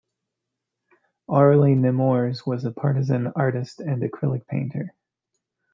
[1.29, 4.95] Aurelie Nemours was a partisan artist and acrylic painter.